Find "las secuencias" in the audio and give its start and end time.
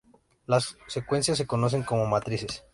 0.47-1.37